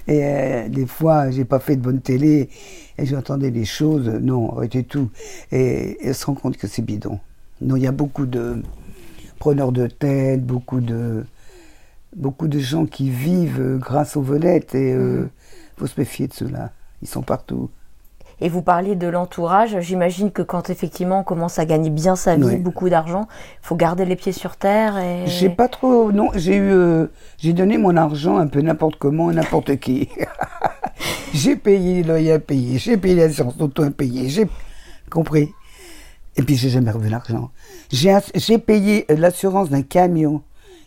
Et 0.08 0.24
euh, 0.24 0.70
des 0.70 0.86
fois, 0.86 1.32
j'ai 1.32 1.46
pas 1.46 1.60
fait 1.60 1.76
de 1.76 1.82
bonne 1.82 2.02
télé 2.02 2.50
et 2.98 3.06
j'entendais 3.06 3.52
des 3.52 3.66
choses, 3.66 4.08
non, 4.08 4.56
arrêtez 4.56 4.84
tout. 4.84 5.10
Et, 5.52 5.98
elle 6.04 6.16
se 6.16 6.26
rend 6.26 6.36
compte 6.36 6.58
que 6.58 6.68
c'est 6.68 6.82
bidon. 6.82 7.20
Non, 7.62 7.76
il 7.76 7.84
y 7.84 7.88
a 7.88 7.92
beaucoup 7.92 8.26
de 8.26 8.62
preneurs 9.40 9.72
de 9.72 9.88
tête, 9.88 10.46
beaucoup 10.46 10.82
de, 10.82 11.26
beaucoup 12.16 12.48
de 12.48 12.60
gens 12.60 12.86
qui 12.86 13.10
vivent 13.10 13.78
grâce 13.80 14.16
aux 14.16 14.22
vedettes 14.22 14.76
et 14.76 14.90
il 14.90 14.96
euh, 14.96 15.26
faut 15.78 15.88
se 15.88 16.00
méfier 16.00 16.28
de 16.28 16.34
ceux-là. 16.34 16.72
Ils 17.02 17.08
sont 17.08 17.22
partout. 17.22 17.70
Et 18.44 18.50
vous 18.50 18.64
parlez 18.64 18.96
de 18.96 19.08
l'entourage. 19.08 19.80
J'imagine 19.82 20.32
que 20.32 20.42
quand 20.42 20.72
effectivement 20.72 21.20
on 21.20 21.24
commence 21.24 21.60
à 21.60 21.66
gagner 21.66 21.92
bien 21.92 22.16
sa 22.16 22.36
vie, 22.36 22.58
beaucoup 22.58 22.90
d'argent, 22.90 23.28
il 23.62 23.68
faut 23.68 23.76
garder 23.76 24.04
les 24.04 24.16
pieds 24.16 24.32
sur 24.32 24.56
terre. 24.56 24.98
Et... 24.98 25.28
J'ai 25.28 25.50
pas 25.50 25.68
trop. 25.68 26.12
Non, 26.12 26.30
j'ai 26.34 26.56
eu. 26.56 26.72
Euh, 26.72 27.08
j'ai 27.38 27.54
donné 27.54 27.78
mon 27.78 27.96
argent 27.96 28.38
un 28.38 28.48
peu 28.48 28.62
n'importe 28.62 28.96
comment 28.96 29.30
à 29.30 29.34
n'importe 29.34 29.78
qui. 29.78 30.10
j'ai 31.36 31.56
payé 31.56 31.98
les 31.98 32.04
loyers 32.04 32.32
à 32.34 32.40
payer, 32.40 32.80
j'ai 32.80 32.98
payé 32.98 33.16
l'assurance 33.16 33.54
auto 33.60 33.88
payer, 33.92 34.28
j'ai 34.28 34.50
compris. 35.12 35.54
Et 36.36 36.42
puis 36.42 36.56
j'ai 36.56 36.70
jamais 36.70 36.90
revu 36.90 37.10
l'argent. 37.10 37.52
J'ai 37.92 38.58
payé 38.58 39.06
l'assurance 39.10 39.70
d'un 39.70 39.84
camion 39.84 40.42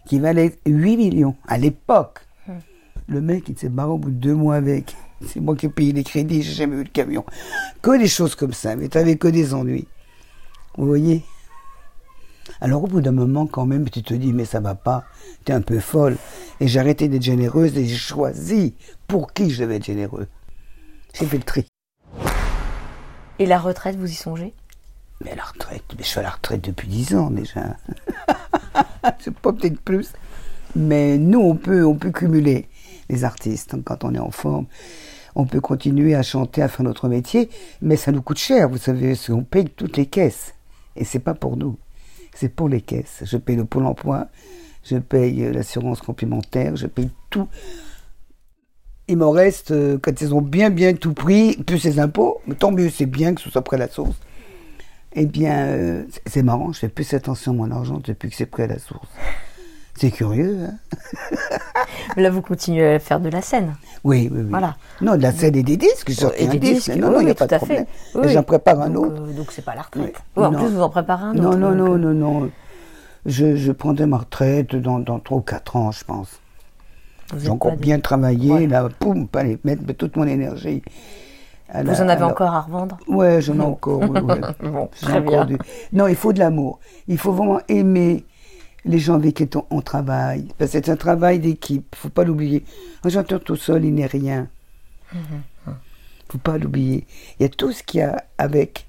qui 0.07 0.19
valait 0.19 0.57
8 0.67 0.97
millions 0.97 1.37
à 1.47 1.57
l'époque. 1.57 2.19
Hum. 2.49 2.57
Le 3.07 3.21
mec, 3.21 3.49
il 3.49 3.57
s'est 3.57 3.69
barré 3.69 3.91
au 3.91 3.99
bout 3.99 4.11
de 4.11 4.17
deux 4.17 4.35
mois 4.35 4.57
avec. 4.57 4.97
C'est 5.29 5.41
moi 5.41 5.57
qui 5.57 5.67
ai 5.67 5.69
payé 5.69 5.93
les 5.93 6.05
crédits, 6.05 6.43
j'ai 6.43 6.53
jamais 6.53 6.77
eu 6.77 6.85
de 6.85 6.89
camion. 6.89 7.25
Que 7.83 7.99
des 7.99 8.09
choses 8.09 8.35
comme 8.35 8.53
ça, 8.53 8.77
mais 8.77 8.89
t'avais 8.89 9.17
que 9.17 9.29
des 9.29 9.55
ennuis. 9.55 9.87
Vous 10.77 10.87
voyez? 10.87 11.25
Alors 12.61 12.85
au 12.85 12.87
bout 12.87 13.01
d'un 13.01 13.13
moment, 13.13 13.47
quand 13.47 13.67
même, 13.67 13.89
tu 13.89 14.03
te 14.03 14.15
dis, 14.15 14.33
mais 14.33 14.45
ça 14.45 14.61
va 14.61 14.75
pas, 14.75 15.05
t'es 15.45 15.53
un 15.53 15.61
peu 15.61 15.81
folle. 15.81 16.17
Et 16.61 16.69
j'ai 16.69 16.81
arrêté 16.81 17.09
d'être 17.09 17.23
généreuse 17.23 17.77
et 17.77 17.87
j'ai 17.87 17.97
choisi 17.97 18.75
pour 19.07 19.33
qui 19.33 19.51
je 19.51 19.63
devais 19.63 19.77
être 19.77 19.85
généreux. 19.85 20.29
J'ai 21.15 21.27
fait 21.27 21.39
le 21.39 21.45
tri. 21.45 21.67
Et 23.39 23.47
la 23.47 23.59
retraite, 23.59 23.97
vous 23.97 24.11
y 24.11 24.15
songez? 24.15 24.55
Mais 25.25 25.35
la 25.35 25.45
retraite, 25.45 25.85
mais 25.97 26.03
je 26.03 26.09
suis 26.09 26.21
à 26.21 26.23
la 26.23 26.31
retraite 26.31 26.63
depuis 26.63 26.89
10 26.89 27.15
ans 27.15 27.31
déjà. 27.31 27.77
C'est 29.21 29.35
pas 29.35 29.53
peut-être 29.53 29.81
plus. 29.81 30.13
Mais 30.77 31.19
nous, 31.19 31.41
on 31.41 31.55
peut, 31.55 31.85
on 31.85 31.95
peut 31.95 32.11
cumuler 32.11 32.69
les 33.09 33.25
artistes 33.25 33.77
quand 33.85 34.05
on 34.05 34.15
est 34.15 34.19
en 34.19 34.31
forme 34.31 34.67
on 35.35 35.47
peut 35.47 35.61
continuer 35.61 36.15
à 36.15 36.23
chanter, 36.23 36.63
à 36.63 36.69
faire 36.69 36.85
notre 36.85 37.09
métier, 37.09 37.49
mais 37.83 37.97
ça 37.97 38.13
nous 38.13 38.23
coûte 38.23 38.39
cher, 38.39 38.69
vous 38.69 38.79
savez, 38.79 39.15
on 39.31 39.43
paye 39.43 39.69
toutes 39.69 39.97
les 39.97 40.07
caisses. 40.07 40.55
Et 40.97 41.05
c'est 41.05 41.19
pas 41.19 41.35
pour 41.35 41.57
nous, 41.57 41.77
c'est 42.35 42.49
pour 42.49 42.69
les 42.69 42.81
caisses. 42.81 43.23
Je 43.25 43.37
paye 43.37 43.57
le 43.57 43.65
pôle 43.65 43.87
emploi, 43.87 44.29
je 44.85 44.97
paye 44.97 45.53
l'assurance 45.53 46.01
complémentaire, 46.01 46.77
je 46.77 46.87
paye 46.87 47.11
tout. 47.31 47.49
Il 49.07 49.19
m'en 49.19 49.33
reste, 49.33 49.73
euh, 49.73 49.99
quand 50.01 50.21
ils 50.23 50.35
ont 50.35 50.41
bien 50.41 50.71
bien 50.71 50.95
tout 50.95 51.13
pris, 51.13 51.57
plus 51.57 51.79
ces 51.79 51.99
impôts, 51.99 52.41
mais 52.47 52.55
tant 52.55 52.71
mieux, 52.71 52.89
c'est 52.89 53.07
bien 53.07 53.35
que 53.35 53.41
ce 53.43 53.51
soit 53.51 53.63
près 53.63 53.77
à 53.77 53.81
la 53.81 53.89
source. 53.89 54.17
Eh 55.13 55.27
bien, 55.27 55.67
euh, 55.67 56.05
c'est 56.27 56.43
marrant, 56.43 56.73
je 56.73 56.81
fais 56.81 56.89
plus 56.89 57.13
attention 57.13 57.53
à 57.53 57.55
mon 57.55 57.71
argent 57.71 58.01
depuis 58.03 58.31
que 58.31 58.37
c'est 58.37 58.47
prêt 58.47 58.65
à 58.65 58.69
la 58.69 58.79
source. 58.79 59.09
C'est 59.97 60.11
curieux. 60.11 60.59
Hein 60.67 60.75
Là, 62.17 62.31
vous 62.31 62.43
continuez 62.43 62.95
à 62.95 62.99
faire 62.99 63.21
de 63.21 63.29
la 63.29 63.43
scène. 63.43 63.75
Oui, 64.03 64.29
oui, 64.33 64.41
oui. 64.43 64.51
Voilà. 64.51 64.77
Non, 65.01 65.17
de 65.17 65.23
la 65.23 65.33
scène 65.33 65.57
et 65.57 65.63
des 65.63 65.77
disques. 65.77 66.11
Je 66.11 66.27
et 66.37 66.47
des 66.49 66.59
disques. 66.59 66.95
Non, 66.97 67.11
non, 67.11 67.21
il 67.21 67.27
n'y 67.27 67.31
a 67.31 67.35
pas 67.35 67.47
de 67.47 67.57
problème. 67.57 67.87
J'en 68.25 68.43
prépare 68.43 68.81
un 68.81 68.95
autre. 68.95 69.23
Euh, 69.23 69.33
donc, 69.33 69.53
c'est 69.53 69.65
pas 69.65 69.75
la 69.75 69.83
retraite. 69.83 70.17
en 70.37 70.53
plus, 70.53 70.69
vous 70.69 70.83
en 70.83 70.91
préparez 70.91 71.25
un 71.25 71.37
autre. 71.37 71.57
Non, 71.57 71.57
non, 71.57 71.75
non, 71.75 71.99
non, 71.99 72.15
non. 72.15 72.51
Je, 73.27 73.57
je 73.57 73.73
prendrai 73.73 74.07
ma 74.07 74.19
retraite 74.19 74.77
dans, 74.77 74.99
dans 74.99 75.19
3 75.19 75.39
ou 75.39 75.41
4 75.41 75.77
ans, 75.77 75.93
je 75.93 76.05
pense. 76.05 76.41
J'ai 77.39 77.49
encore 77.49 77.77
bien 77.77 78.01
travaillé, 78.01 78.67
là, 78.67 78.89
poum, 78.99 79.27
pas 79.29 79.45
les 79.45 79.59
mettre 79.65 79.85
toute 79.95 80.17
mon 80.17 80.27
énergie. 80.27 80.83
vous 81.73 82.01
en 82.01 82.09
avez 82.09 82.25
encore 82.25 82.53
à 82.53 82.61
revendre 82.61 82.99
Ouais, 83.09 83.41
j'en 83.41 83.57
ai 83.57 83.63
encore. 83.63 84.01
bon, 84.63 84.89
très 85.01 85.21
bien. 85.21 85.47
Non, 85.93 86.07
il 86.07 86.17
faut 86.17 86.33
de 86.33 86.39
l'amour. 86.39 86.81
Il 87.09 87.17
faut 87.17 87.33
vraiment 87.33 87.61
aimer 87.69 88.25
les 88.85 88.99
gens 88.99 89.15
avec 89.15 89.35
qui 89.35 89.49
on, 89.71 89.81
travaille. 89.81 90.49
Que 90.59 90.67
c'est 90.67 90.89
un 90.89 90.97
travail 90.97 91.39
d'équipe, 91.39 91.95
faut 91.97 92.09
pas 92.09 92.25
l'oublier. 92.25 92.65
Un 93.03 93.09
chanteur 93.09 93.43
tout 93.43 93.57
seul, 93.57 93.85
il 93.85 93.95
n'est 93.95 94.07
rien. 94.07 94.49
Mm-hmm. 95.15 95.73
faut 96.29 96.39
pas 96.39 96.59
l'oublier. 96.59 97.07
Il 97.39 97.45
y 97.45 97.47
a 97.47 97.49
tout 97.49 97.73
ce 97.73 97.83
qu'il 97.83 98.01
y 98.01 98.03
a 98.03 98.25
avec. 98.39 98.87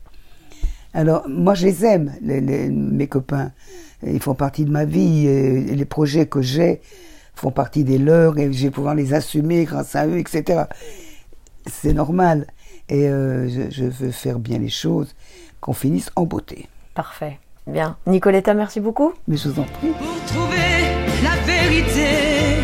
Alors, 0.94 1.28
moi, 1.28 1.56
je 1.56 1.66
les 1.66 1.86
aime, 1.86 2.14
mes 2.22 3.08
copains. 3.08 3.52
Ils 4.06 4.22
font 4.22 4.36
partie 4.36 4.66
de 4.66 4.72
ma 4.72 4.86
vie. 4.86 5.28
Et 5.28 5.76
les 5.76 5.86
projets 5.86 6.26
que 6.26 6.42
j'ai 6.42 6.82
font 7.36 7.52
partie 7.52 7.84
des 7.84 7.98
leurs 7.98 8.38
et 8.40 8.52
je 8.52 8.64
vais 8.64 8.72
pouvoir 8.72 8.96
les 8.96 9.14
assumer 9.14 9.66
grâce 9.66 9.96
à 9.96 10.08
eux, 10.08 10.18
etc. 10.18 10.64
C'est 11.66 11.94
normal. 11.94 12.48
Et 12.88 13.10
euh, 13.10 13.50
je, 13.50 13.70
je 13.70 13.86
veux 13.86 14.12
faire 14.12 14.40
bien 14.40 14.60
les 14.60 14.70
choses, 14.70 15.16
qu'on 15.60 15.74
finisse 15.74 16.12
en 16.16 16.26
beauté. 16.26 16.68
Parfait. 16.94 17.40
Bien. 17.68 17.98
Nicoletta, 18.06 18.54
merci 18.54 18.80
beaucoup. 18.80 19.14
Mais 19.28 19.38
je 19.38 19.50
vous 19.50 19.60
en 19.60 19.64
prie. 19.64 19.88
Pour 19.88 20.26
trouver 20.28 20.84
la 21.24 21.36
vérité, 21.46 22.62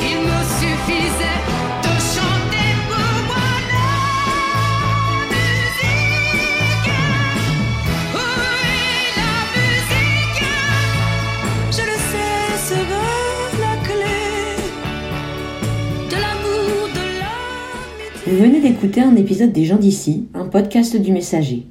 il 0.00 0.18
me 0.26 0.38
suffisait 0.58 1.40
de 1.82 1.92
chanter 2.00 2.68
pour 2.88 3.12
moi 3.28 3.48
la 3.72 3.92
musique. 5.30 6.90
Oui, 8.14 9.14
la 9.16 9.34
musique, 9.54 10.44
je 11.70 11.82
le 11.82 11.96
sais, 12.10 12.74
sera 12.74 13.06
la 13.60 13.74
clé 13.84 14.18
de 16.10 16.16
l'amour, 16.16 16.88
de 16.94 17.04
l'amitié. 17.20 18.26
Vous 18.26 18.36
venez 18.42 18.60
d'écouter 18.60 19.02
un 19.02 19.14
épisode 19.14 19.52
des 19.52 19.64
gens 19.64 19.76
d'ici, 19.76 20.26
un 20.34 20.46
podcast 20.46 20.96
du 20.96 21.12
messager. 21.12 21.64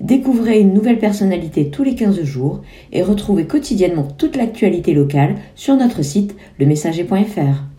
Découvrez 0.00 0.60
une 0.60 0.74
nouvelle 0.74 0.98
personnalité 0.98 1.70
tous 1.70 1.82
les 1.82 1.94
15 1.94 2.22
jours 2.22 2.60
et 2.92 3.02
retrouvez 3.02 3.46
quotidiennement 3.46 4.06
toute 4.16 4.36
l'actualité 4.36 4.94
locale 4.94 5.36
sur 5.56 5.74
notre 5.76 6.02
site 6.02 6.36
lemessager.fr. 6.60 7.77